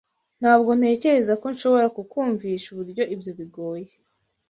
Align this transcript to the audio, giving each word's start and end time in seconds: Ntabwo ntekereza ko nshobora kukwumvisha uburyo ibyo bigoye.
Ntabwo 0.41 0.69
ntekereza 0.79 1.33
ko 1.41 1.45
nshobora 1.53 1.87
kukwumvisha 1.95 2.67
uburyo 2.73 3.03
ibyo 3.13 3.31
bigoye. 3.39 3.93